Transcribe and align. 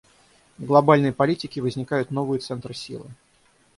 В 0.57 0.65
глобальной 0.65 1.13
политике 1.13 1.61
возникают 1.61 2.09
новые 2.09 2.39
центры 2.39 2.73
силы. 2.73 3.05